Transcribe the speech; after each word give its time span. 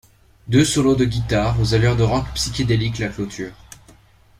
Deux 0.47 0.65
solos 0.65 0.95
de 0.95 1.05
guitare, 1.05 1.61
aux 1.61 1.75
allures 1.75 1.95
de 1.95 2.01
rock 2.01 2.25
psychédélique, 2.33 2.97
la 2.97 3.09
clôturent. 3.09 3.53